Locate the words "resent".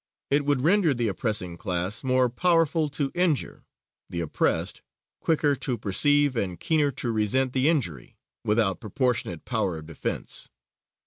7.11-7.53